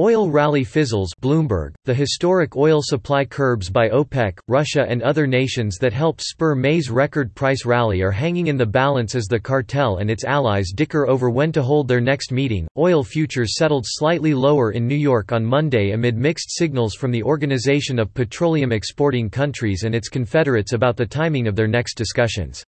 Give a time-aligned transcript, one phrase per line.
[0.00, 5.76] Oil rally fizzles Bloomberg, the historic oil supply curbs by OPEC, Russia and other nations
[5.76, 9.98] that helped spur May's record price rally are hanging in the balance as the cartel
[9.98, 12.66] and its allies dicker over when to hold their next meeting.
[12.78, 17.22] Oil futures settled slightly lower in New York on Monday amid mixed signals from the
[17.22, 22.64] Organization of Petroleum Exporting Countries and its confederates about the timing of their next discussions.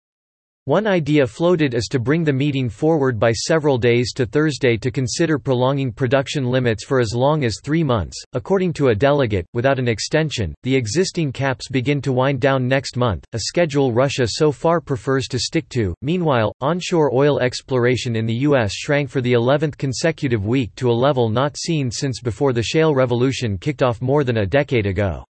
[0.69, 4.91] One idea floated is to bring the meeting forward by several days to Thursday to
[4.91, 8.23] consider prolonging production limits for as long as three months.
[8.33, 12.97] According to a delegate, without an extension, the existing caps begin to wind down next
[12.97, 15.95] month, a schedule Russia so far prefers to stick to.
[16.03, 18.71] Meanwhile, onshore oil exploration in the U.S.
[18.71, 22.93] shrank for the 11th consecutive week to a level not seen since before the shale
[22.93, 25.25] revolution kicked off more than a decade ago.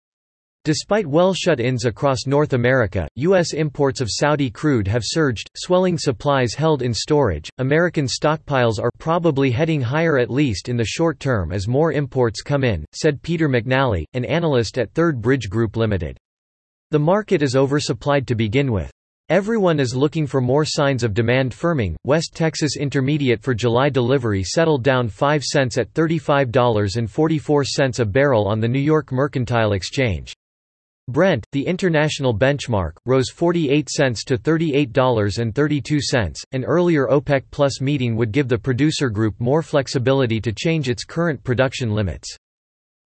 [0.66, 3.52] Despite well shut-ins across North America, U.S.
[3.52, 7.48] imports of Saudi crude have surged, swelling supplies held in storage.
[7.58, 12.42] American stockpiles are probably heading higher at least in the short term as more imports
[12.42, 16.18] come in, said Peter McNally, an analyst at Third Bridge Group Limited.
[16.90, 18.90] The market is oversupplied to begin with.
[19.28, 21.95] Everyone is looking for more signs of demand firming.
[22.02, 28.58] West Texas Intermediate for July delivery settled down 5 cents at $35.44 a barrel on
[28.58, 30.34] the New York Mercantile Exchange.
[31.09, 36.45] Brent, the international benchmark, rose 48 cents to $38.32.
[36.51, 41.04] An earlier OPEC Plus meeting would give the producer group more flexibility to change its
[41.04, 42.37] current production limits.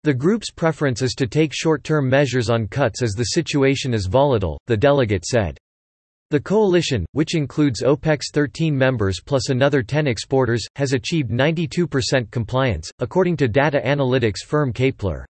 [0.04, 4.58] The group's preference is to take short-term measures on cuts as the situation is volatile,
[4.66, 5.58] the delegate said.
[6.30, 12.90] The coalition, which includes OPEC's 13 members plus another 10 exporters, has achieved 92% compliance,
[13.00, 15.26] according to data analytics firm Kpler.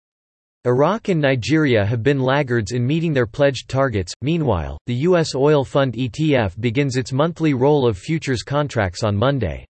[0.67, 4.13] Iraq and Nigeria have been laggards in meeting their pledged targets.
[4.21, 5.37] Meanwhile, the U.S.
[5.37, 9.65] oil fund ETF begins its monthly roll of futures contracts on Monday.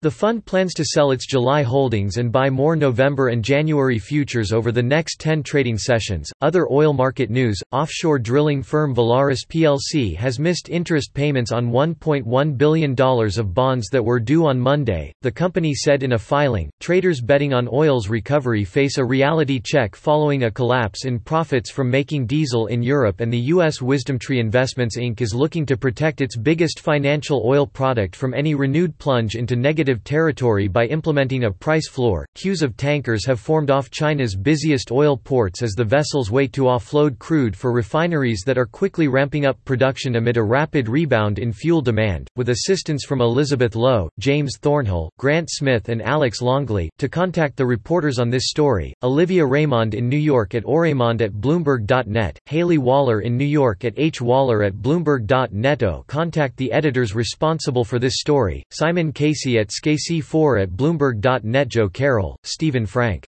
[0.00, 4.52] The fund plans to sell its July holdings and buy more November and January futures
[4.52, 6.30] over the next 10 trading sessions.
[6.40, 12.56] Other oil market news offshore drilling firm Valaris plc has missed interest payments on $1.1
[12.56, 16.70] billion of bonds that were due on Monday, the company said in a filing.
[16.78, 21.90] Traders betting on oil's recovery face a reality check following a collapse in profits from
[21.90, 23.80] making diesel in Europe, and the U.S.
[23.80, 25.20] WisdomTree Investments Inc.
[25.20, 29.87] is looking to protect its biggest financial oil product from any renewed plunge into negative
[29.88, 32.26] negative territory by implementing a price floor.
[32.34, 36.64] Queues of tankers have formed off China's busiest oil ports as the vessels wait to
[36.64, 41.54] offload crude for refineries that are quickly ramping up production amid a rapid rebound in
[41.54, 46.90] fuel demand, with assistance from Elizabeth Lowe, James Thornhill, Grant Smith, and Alex Longley.
[46.98, 51.32] To contact the reporters on this story, Olivia Raimonde in New York at oraimonde at
[51.32, 55.82] Bloomberg.net, Haley Waller in New York at hwaller at Bloomberg.net.
[55.82, 61.88] Oh, contact the editors responsible for this story, Simon Casey at SKC4 at Bloomberg.net Joe
[61.88, 63.26] Carroll, Stephen Frank